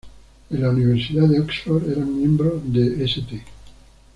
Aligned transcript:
En 0.49 0.59
la 0.63 0.71
Universidad 0.71 1.27
de 1.27 1.39
Oxford, 1.39 1.87
eran 1.91 2.17
miembros 2.17 2.63
de 2.73 3.03
St. 3.03 3.43